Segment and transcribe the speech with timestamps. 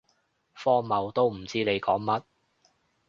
[0.55, 2.23] 荒謬，都唔知你講乜